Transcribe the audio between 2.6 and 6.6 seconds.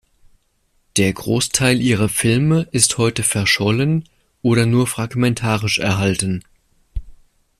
ist heute verschollen oder nur fragmentarisch erhalten.